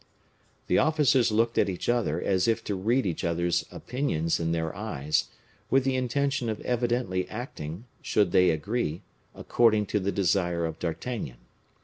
[0.65, 4.75] The officers looked at each other as if to read each other's opinions in their
[4.75, 5.25] eyes,
[5.69, 9.03] with the intention of evidently acting, should they agree,
[9.35, 11.37] according to the desire of D'Artagnan.